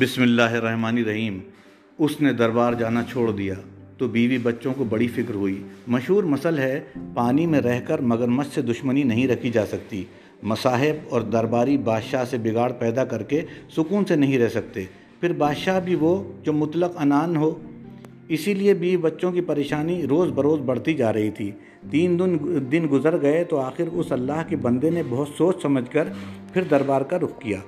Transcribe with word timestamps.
بسم 0.00 0.22
اللہ 0.22 0.42
الرحمن 0.42 0.96
الرحیم۔ 0.96 1.38
اس 1.98 2.20
نے 2.20 2.32
دربار 2.32 2.72
جانا 2.72 3.02
چھوڑ 3.10 3.32
دیا۔ 3.32 3.54
تو 3.98 4.08
بیوی 4.08 4.38
بچوں 4.38 4.72
کو 4.76 4.84
بڑی 4.84 5.08
فکر 5.08 5.34
ہوئی۔ 5.34 5.62
مشہور 5.86 6.24
مسل 6.24 6.58
ہے، 6.58 6.80
پانی 7.14 7.46
میں 7.46 7.60
رہ 7.60 7.80
کر 7.80 8.00
مگرمچھ 8.00 8.48
سے 8.54 8.62
دشمنی 8.62 9.02
نہیں 9.02 9.28
رکھی 9.28 9.50
جا 9.50 9.66
سکتی۔ 9.66 10.04
مصاحب 10.42 11.06
اور 11.08 11.20
درباری 11.20 11.76
بادشاہ 11.78 12.24
سے 12.24 12.38
بگاڑ 12.38 12.72
پیدا 12.72 13.04
کر 13.04 13.22
کے 13.22 13.42
سکون 13.76 14.04
سے 14.04 14.16
نہیں 14.16 14.38
رہ 14.38 14.48
سکتے۔ 14.48 14.84
پھر 15.20 15.32
بادشاہ 15.32 15.80
بھی 15.80 15.94
وہ 15.94 16.32
جو 16.42 16.52
مطلق 16.52 16.92
انان 16.96 17.36
ہو۔ 17.36 17.58
اسی 18.28 18.54
لیے 18.54 18.74
بیوی 18.74 18.96
بچوں 18.96 19.32
کی 19.32 19.40
پریشانی 19.40 20.06
روز 20.06 20.30
بروز 20.34 20.60
بڑھتی 20.60 20.94
جا 20.94 21.12
رہی 21.12 21.30
تھی۔ 21.30 21.50
تین 21.90 22.18
دن 22.18 22.38
دن 22.72 22.86
گزر 22.92 23.22
گئے 23.22 23.44
تو 23.44 23.56
آخر 23.58 23.84
اس 23.92 24.12
اللہ 24.12 24.42
کے 24.48 24.56
بندے 24.56 24.90
نے 24.90 25.02
بہت 25.08 25.28
سوچ 25.38 25.62
سمجھ 25.62 25.90
کر 25.90 26.08
پھر 26.52 26.62
دربار 26.62 27.00
کا 27.00 27.18
رخ 27.18 27.40
کیا۔ 27.40 27.58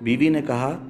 بیوی 0.00 0.28
نے 0.28 0.40
کہا 0.46 0.88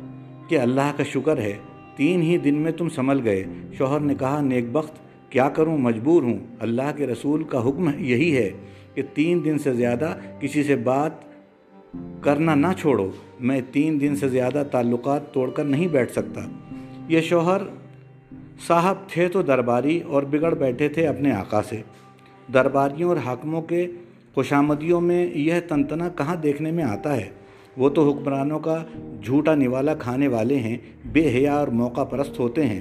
کہ 0.48 0.58
اللہ 0.58 0.92
کا 0.96 1.02
شکر 1.02 1.38
ہے، 1.38 1.56
تین 1.96 2.22
ہی 2.22 2.38
دن 2.38 2.54
میں 2.54 2.72
تم 2.72 2.88
سنبھل 2.88 3.20
گئے۔ 3.24 3.44
شوہر 3.78 4.00
نے 4.00 4.14
کہا، 4.14 4.40
نیک 4.40 4.64
بخت، 4.72 4.92
کیا 5.30 5.48
کروں؟ 5.48 5.78
مجبور 5.78 6.22
ہوں۔ 6.22 6.38
اللہ 6.60 6.96
کے 6.96 7.06
رسول 7.06 7.44
کا 7.44 7.68
حکم 7.68 7.90
یہی 7.98 8.36
ہے 8.36 8.50
کہ 8.94 9.02
تین 9.14 9.44
دن 9.44 9.58
سے 9.58 9.74
زیادہ 9.74 10.14
کسی 10.40 10.62
سے 10.62 10.76
بات 10.76 11.10
کرنا 12.20 12.54
نہ 12.54 12.66
چھوڑو۔ 12.80 13.10
میں 13.40 13.60
تین 13.72 14.00
دن 14.00 14.16
سے 14.16 14.28
زیادہ 14.28 14.62
تعلقات 14.70 15.32
توڑ 15.32 15.50
کر 15.50 15.64
نہیں 15.64 15.88
بیٹھ 15.88 16.12
سکتا۔ 16.12 16.40
یہ 17.08 17.20
شوہر 17.20 17.62
صاحب 18.66 18.96
تھے 19.08 19.28
تو 19.28 19.42
درباری 19.42 20.00
اور 20.00 20.22
بگڑ 20.22 20.54
بیٹھے 20.54 20.88
تھے 20.88 21.06
اپنے 21.06 21.32
آقا 21.32 21.62
سے۔ 21.62 21.82
درباریوں 22.52 23.08
اور 23.08 23.16
حاکموں 23.16 23.62
کے 23.62 23.86
خوشامدیوں 24.34 25.00
میں 25.00 25.30
یہ 25.34 25.54
تنتنا 25.68 26.08
کہاں 26.08 26.36
دیکھنے 26.36 26.70
میں 26.70 26.84
آتا 26.84 27.16
ہے؟ 27.16 27.28
وہ 27.76 27.88
تو 27.88 28.10
حکمرانوں 28.10 28.58
کا 28.58 28.84
جھوٹا 29.24 29.54
نوالا 29.54 29.94
کھانے 29.94 30.28
والے 30.28 30.56
ہیں، 30.56 30.76
بے 31.04 31.28
حیا 31.28 31.54
اور 31.54 31.68
موقع 31.68 32.04
پرست 32.04 32.40
ہوتے 32.40 32.66
ہیں۔ 32.66 32.80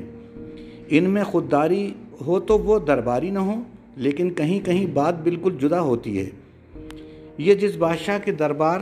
ان 0.88 1.04
میں 1.04 1.24
خودداری 1.24 1.94
ہو 2.28 2.40
تو 2.40 2.60
وہ 2.60 2.80
درباری 2.80 3.30
نہ 3.30 3.40
ہو 3.40 3.62
لیکن 3.96 4.30
کہیں 4.30 4.66
کہیں 4.66 4.86
بات 4.86 5.24
بالکل 5.24 5.58
جدا 5.62 5.82
ہوتی 5.82 6.20
ہے۔ 6.20 6.30
یہ 7.38 7.54
جس 7.54 7.76
بادشاہ 7.76 8.20
کے 8.26 8.32
دربار 8.32 8.80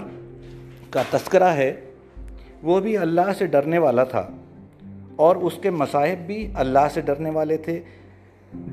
کا 0.89 1.02
تذکرہ 1.09 1.44
ہے، 1.44 1.82
وہ 2.64 2.80
بھی 2.80 2.98
اللہ 2.98 3.34
سے 3.38 3.45
ڈرنے 3.45 3.78
والا 3.78 4.04
تھا۔ 4.04 4.30
اور 5.16 5.36
اس 5.36 5.54
کے 5.62 5.70
مصاحب 5.70 6.28
بھی 6.28 6.48
اللہ 6.54 6.88
سے 6.94 7.02
ڈرنے 7.02 7.30
والے 7.30 7.58
تھے۔ 7.58 7.80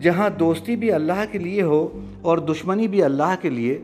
جہاں 0.00 0.30
دوستی 0.30 0.76
بھی 0.76 0.92
اللہ 0.92 1.24
کے 1.32 1.38
لیے 1.38 1.62
ہو 1.62 2.00
اور 2.22 2.38
دشمنی 2.38 2.88
بھی 2.88 3.02
اللہ 3.02 3.34
کے 3.40 3.50
لیے، 3.50 3.78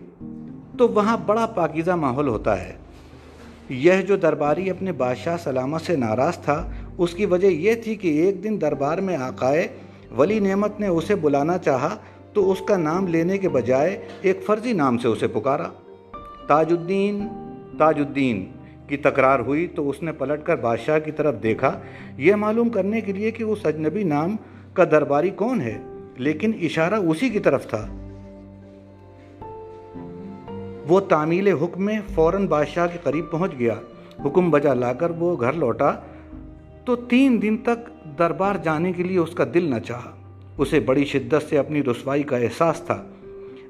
تو 0.79 0.89
وہاں 0.89 1.17
بڑا 1.27 1.47
پاکیزہ 1.47 1.91
ماحول 1.91 2.29
ہوتا 2.29 2.65
ہے۔ 2.65 2.84
یہ 3.69 3.93
جو 4.03 4.17
درباری 4.17 4.71
اپنے 4.71 4.93
بادشاہ 4.93 5.37
سلامت 5.37 5.81
سے 5.81 5.97
ناراض 5.97 6.39
تھا، 6.39 6.71
اس 6.99 7.15
کی 7.15 7.27
وجہ 7.27 7.47
یہ 7.47 7.75
تھی 7.75 7.95
کہ 7.95 8.09
ایک 8.09 8.45
دن 8.45 8.61
دربار 8.61 8.99
میں 8.99 9.17
آقائے 9.17 9.69
ولی 10.17 10.39
نعمت 10.39 10.81
نے 10.81 10.87
اسے 10.87 11.15
بلانا 11.15 11.59
چاہا 11.59 11.97
تو 12.33 12.53
اس 12.53 12.59
کا 12.69 12.77
نام 12.77 13.07
لینے 13.07 13.39
کے 13.39 13.49
بجائے 13.49 14.09
ایک 14.23 14.43
فرضی 14.47 14.73
نام 14.73 14.99
سے 14.99 15.09
اسے 15.09 15.29
پکارا۔ 15.29 15.69
تاج 16.47 16.73
الدین 16.73 17.27
تاج 17.79 17.99
الدین 17.99 18.45
کی 18.89 18.97
تکرار 18.97 19.41
ہوئی 19.41 19.67
تو 19.67 19.91
اس 19.91 20.03
نے 20.03 20.13
پلٹ 20.13 20.45
کر 20.45 20.57
بادشاہ 20.57 20.99
کی 20.99 21.11
طرف 21.11 21.43
دیکھا۔ 21.43 21.79
یہ 22.17 22.35
معلوم 22.35 22.69
کرنے 22.69 23.01
کے 23.01 23.13
لیے 23.13 23.31
کہ 23.31 23.43
اس 23.43 23.67
اجنبی 23.67 24.03
نام 24.03 24.37
کا 24.73 24.85
درباری 24.85 25.31
کون 25.31 25.61
ہے، 25.61 25.79
لیکن 26.17 26.53
اشارہ 26.63 26.95
اسی 26.95 27.29
کی 27.29 27.39
طرف 27.39 27.67
تھا۔ 27.67 27.87
وہ 30.89 31.01
تعمیل 31.01 31.49
حکم 31.49 31.85
میں 31.85 32.01
فوراً 32.15 32.47
بادشاہ 32.47 32.87
کے 32.87 32.99
قریب 33.03 33.25
پہنچ 33.31 33.53
گیا۔ 33.59 33.75
حکم 34.25 34.51
بجا 34.51 34.75
لا 34.75 34.93
کر 34.93 35.11
وہ 35.11 35.37
گھر 35.41 35.53
لوٹا۔ 35.53 35.93
تو 36.85 36.97
تین 36.97 37.43
دن 37.43 37.57
تک 37.57 38.09
دربار 38.19 38.55
جانے 38.63 38.93
کے 38.93 39.03
لیے 39.03 39.19
اس 39.19 39.31
کا 39.35 39.45
دل 39.55 39.71
نہ 39.71 39.79
چاہا۔ 39.79 40.11
اسے 40.59 40.81
بڑی 40.81 41.05
شدت 41.05 41.51
سے 41.51 41.59
اپنی 41.59 41.83
رسوائی 41.83 42.23
کا 42.23 42.37
احساس 42.37 42.81
تھا۔ 42.81 43.05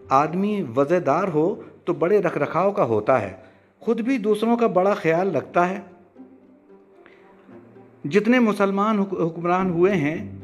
آدمی 0.08 0.64
وزے 0.76 1.00
دار 1.00 1.28
ہو 1.28 1.54
تو 1.84 1.92
بڑے 1.92 2.18
رکھ 2.18 2.38
رکھاؤ 2.38 2.70
کا 2.70 2.84
ہوتا 2.84 3.22
ہے۔ 3.22 3.32
خود 3.80 4.00
بھی 4.00 4.18
دوسروں 4.18 4.56
کا 4.56 4.66
بڑا 4.66 4.94
خیال 4.94 5.36
رکھتا 5.36 5.70
ہے۔ 5.70 5.80
جتنے 8.04 8.40
مسلمان 8.40 8.98
حکمران 8.98 9.70
ہوئے 9.70 9.92
ہیں، 9.92 10.38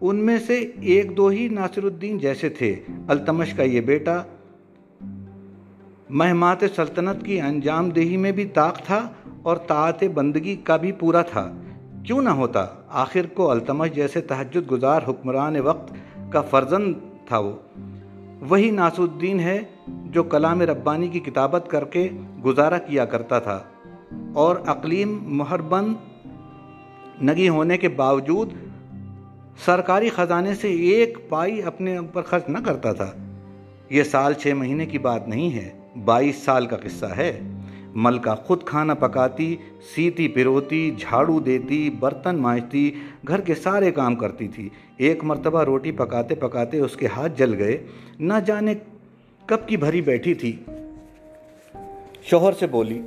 ان 0.00 0.16
میں 0.16 0.38
سے 0.46 0.70
ایک 0.80 1.16
دو 1.16 1.26
ہی 1.26 1.48
ناصر 1.48 1.84
الدین 1.84 2.18
جیسے 2.18 2.48
تھے۔ 2.48 2.76
التمش 3.08 3.52
کا 3.52 3.62
یہ 3.62 3.80
بیٹا 3.80 4.22
مہمات 6.10 6.56
سلطنت 6.76 7.24
کی 7.24 7.40
انجام 7.40 7.90
دہی 7.90 8.16
میں 8.16 8.32
بھی 8.32 8.44
طاق 8.44 8.78
تھا 8.78 9.08
اور 9.42 9.56
طاعت 9.56 10.04
بندگی 10.04 10.56
کا 10.56 10.76
بھی 10.76 10.92
پورا 10.92 11.22
تھا۔ 11.22 11.52
کیوں 12.04 12.22
نہ 12.22 12.28
ہوتا، 12.28 12.66
آخر 12.88 13.26
کو 13.34 13.50
التمش 13.50 13.90
جیسے 13.90 14.20
تہجد 14.20 14.70
گزار 14.70 15.00
حکمران 15.08 15.60
وقت 15.60 15.92
کا 16.30 16.40
فرزند 16.40 16.94
تھا 17.26 17.38
وہ۔ 17.38 17.52
وہی 18.48 18.70
ناصر 18.70 19.02
الدین 19.02 19.40
ہے 19.40 19.62
جو 19.86 20.22
کلام 20.22 20.60
ربانی 20.60 21.08
کی 21.08 21.20
کتابت 21.20 21.64
کر 21.68 21.84
کے 21.84 22.08
گزارا 22.44 22.78
کیا 22.78 23.04
کرتا 23.04 23.38
تھا۔ 23.38 23.60
اور 24.34 24.56
اقلیم 24.66 25.18
مہربند 25.22 25.94
نگی 27.22 27.48
ہونے 27.48 27.78
کے 27.78 27.88
باوجود 27.88 28.52
سرکاری 29.64 30.08
خزانے 30.08 30.54
سے 30.54 30.68
ایک 30.68 31.28
پائی 31.28 31.62
اپنے 31.62 31.96
اوپر 31.96 32.22
خرچ 32.22 32.48
نہ 32.48 32.58
کرتا 32.64 32.92
تھا۔ 32.92 33.12
یہ 33.90 34.02
سال 34.02 34.32
چھ 34.32 34.46
مہینے 34.46 34.86
کی 34.86 34.98
بات 34.98 35.28
نہیں 35.28 35.56
ہے۔ 35.56 35.85
بائیس 36.06 36.36
سال 36.36 36.66
کا 36.66 36.76
قصہ 36.76 37.06
ہے۔ 37.06 37.40
ملکہ 37.94 38.34
خود 38.34 38.64
کھانا 38.64 38.94
پکاتی، 38.94 39.56
سیتی 39.94 40.28
پروتی 40.28 40.94
جھاڑو 40.98 41.40
دیتی، 41.40 41.90
برتن 41.90 42.36
مانجتی، 42.36 42.90
گھر 43.28 43.40
کے 43.40 43.54
سارے 43.54 43.90
کام 43.90 44.16
کرتی 44.16 44.48
تھی۔ 44.48 44.68
ایک 44.96 45.24
مرتبہ 45.24 45.62
روٹی 45.62 45.92
پکاتے 45.92 46.34
پکاتے 46.34 46.78
اس 46.78 46.96
کے 46.96 47.06
ہاتھ 47.06 47.38
جل 47.38 47.54
گئے۔ 47.54 47.86
نہ 48.18 48.32
جانے 48.46 48.74
کب 49.46 49.68
کی 49.68 49.76
بھری 49.76 50.00
بیٹھی 50.00 50.34
تھی۔ 50.34 50.56
شوہر 52.22 52.52
سے 52.52 52.66
بولی، 52.66 53.00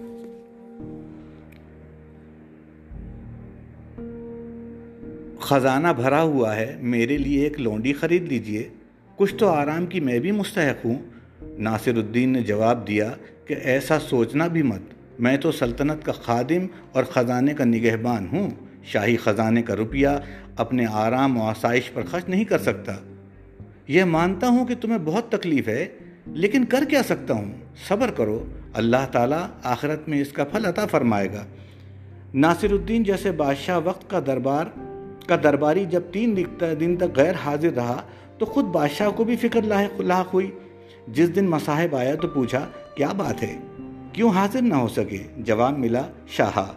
خزانہ 5.39 5.87
بھرا 5.95 6.21
ہوا 6.21 6.55
ہے، 6.55 6.77
میرے 6.81 7.17
لیے 7.17 7.43
ایک 7.43 7.59
لونڈی 7.59 7.93
خرید 7.93 8.23
لیجیے۔ 8.23 8.69
کچھ 9.15 9.35
تو 9.35 9.47
آرام 9.49 9.85
کی 9.85 9.99
میں 9.99 10.19
بھی 10.19 10.31
مستحق 10.31 10.85
ہوں۔ 10.85 10.95
ناصر 11.41 11.95
الدین 11.95 12.29
نے 12.29 12.41
جواب 12.41 12.87
دیا 12.87 13.11
کہ 13.45 13.55
ایسا 13.63 13.99
سوچنا 13.99 14.47
بھی 14.47 14.61
مت۔ 14.61 14.81
میں 15.19 15.37
تو 15.37 15.51
سلطنت 15.51 16.05
کا 16.05 16.11
خادم 16.11 16.65
اور 16.91 17.03
خزانے 17.03 17.53
کا 17.53 17.65
نگہبان 17.65 18.27
ہوں۔ 18.31 18.49
شاہی 18.83 19.17
خزانے 19.17 19.61
کا 19.61 19.75
روپیہ 19.75 20.07
اپنے 20.55 20.85
آرام 20.91 21.37
و 21.37 21.43
آسائش 21.43 21.91
پر 21.93 22.01
خرچ 22.01 22.29
نہیں 22.29 22.43
کر 22.43 22.57
سکتا۔ 22.57 22.93
یہ 23.87 24.03
مانتا 24.03 24.47
ہوں 24.47 24.65
کہ 24.65 24.75
تمہیں 24.81 24.97
بہت 25.05 25.29
تکلیف 25.29 25.67
ہے، 25.67 25.85
لیکن 26.27 26.65
کر 26.65 26.83
کیا 26.89 27.03
سکتا 27.03 27.33
ہوں؟ 27.33 27.51
صبر 27.87 28.11
کرو، 28.11 28.45
اللہ 28.73 29.05
تعالیٰ 29.11 29.47
آخرت 29.63 30.09
میں 30.09 30.21
اس 30.21 30.31
کا 30.31 30.43
پھل 30.43 30.65
عطا 30.65 30.85
فرمائے 30.85 31.33
گا۔ 31.33 31.45
ناصر 32.33 32.71
الدین 32.71 33.03
جیسے 33.03 33.31
بادشاہ 33.31 33.79
وقت 33.83 34.09
کا 34.09 34.19
دربار، 34.27 34.65
کا 35.27 35.35
درباری 35.43 35.85
جب 35.85 36.01
تین 36.11 36.43
دن 36.79 36.95
تک 36.95 37.17
غیر 37.17 37.33
حاضر 37.45 37.69
رہا، 37.75 38.01
تو 38.37 38.45
خود 38.45 38.65
بادشاہ 38.65 39.09
کو 39.09 39.23
بھی 39.23 39.35
فکر 39.35 39.61
لاحق 39.61 40.01
لاحق 40.01 40.33
ہوئی۔ 40.33 40.51
جس 41.13 41.35
دن 41.35 41.49
مصاحب 41.49 41.95
آیا 41.95 42.15
تو 42.15 42.27
پوچھا، 42.27 42.65
کیا 42.95 43.11
بات 43.17 43.43
ہے؟ 43.43 43.57
کیوں 44.13 44.29
حاضر 44.29 44.61
نہ 44.61 44.73
ہو 44.73 44.87
سکے؟ 44.87 45.23
جواب 45.37 45.77
ملا، 45.77 46.01
شاہا، 46.27 46.73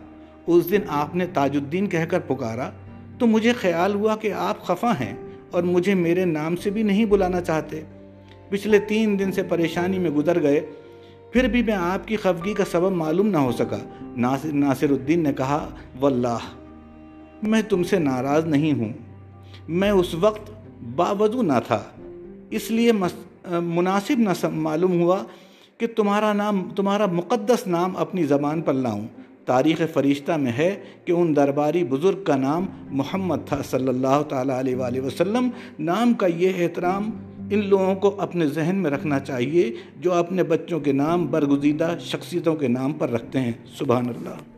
اس 0.47 0.71
دن 0.71 0.81
آپ 0.89 1.17
نے 1.17 1.27
تاج 1.27 1.57
الدین 1.57 1.87
کہہ 1.87 2.05
کر 2.05 2.21
پکارا، 2.21 2.71
تو 3.19 3.27
مجھے 3.27 3.53
خیال 3.53 3.95
ہوا 3.95 4.17
کہ 4.17 4.33
آپ 4.33 4.65
خفا 4.65 4.93
ہیں 5.01 5.15
اور 5.51 5.63
مجھے 5.63 5.95
میرے 5.95 6.25
نام 6.25 6.57
سے 6.57 6.71
بھی 6.71 6.83
نہیں 6.83 7.05
بلانا 7.05 7.41
چاہتے۔ 7.41 7.83
پچھلے 8.49 8.79
تین 8.79 9.19
دن 9.19 9.33
سے 9.33 9.43
پریشانی 9.43 9.99
میں 9.99 10.11
گزر 10.11 10.43
گئے، 10.43 10.61
پھر 11.33 11.49
بھی 11.49 11.63
میں 11.63 11.75
آپ 11.75 12.09
کی 12.09 12.17
خفگی 12.17 12.55
کا 12.55 12.65
سبب 12.71 12.93
معلوم 12.93 13.27
نہ 13.27 13.37
ہو 13.37 13.53
سکا۔ 13.53 13.79
ناصر 14.17 14.53
ناصر 14.53 14.91
الدین 14.91 15.23
نے 15.23 15.33
کہا، 15.33 15.69
واللہ، 16.01 16.39
میں 17.43 17.63
تم 17.63 17.83
سے 17.83 17.99
ناراض 17.99 18.47
نہیں 18.47 18.73
ہوں۔ 18.73 18.93
میں 19.69 19.91
اس 19.91 20.15
وقت 20.15 20.51
باوضو 20.97 21.43
نہ 21.43 21.59
تھا، 21.67 21.83
اس 22.51 22.71
لیے 22.71 22.93
مناسب 23.51 24.19
نہ 24.19 24.47
معلوم 24.49 25.01
ہوا 25.01 25.25
کہ 25.79 25.87
تمہارا 25.97 26.33
نام، 26.33 26.69
تمہارا 26.77 27.07
مقدس 27.07 27.67
نام 27.67 27.97
اپنی 27.97 28.25
زبان 28.25 28.61
پر 28.61 28.73
لاؤں۔ 28.73 29.07
تاریخ 29.45 29.83
فرشتہ 29.93 30.33
میں 30.33 30.53
ہے 30.53 30.83
کہ 31.05 31.13
ان 31.13 31.37
درباری 31.37 31.85
بزرگ 31.85 32.25
کا 32.25 32.37
نام 32.37 32.67
محمد 32.91 33.37
تھا 33.47 33.63
صلی 33.71 33.89
اللہ 33.89 34.23
تعالیٰ 34.29 34.59
علیہ 34.59 34.77
وآلہ 34.77 35.01
وسلم۔ 35.01 35.49
نام 35.79 36.15
کا 36.15 36.27
یہ 36.27 36.53
احترام 36.59 37.11
ان 37.51 37.67
لوگوں 37.67 37.95
کو 37.95 38.21
اپنے 38.21 38.47
ذہن 38.47 38.77
میں 38.77 38.91
رکھنا 38.91 39.21
چاہیے 39.21 39.73
جو 40.01 40.13
اپنے 40.13 40.43
بچوں 40.43 40.81
کے 40.81 40.93
نام، 40.93 41.27
برگزیدہ 41.27 41.97
شخصیتوں 42.01 42.55
کے 42.55 42.69
نام 42.69 42.93
پر 42.93 43.11
رکھتے 43.11 43.41
ہیں۔ 43.41 43.53
سبحان 43.79 44.09
اللہ۔ 44.09 44.52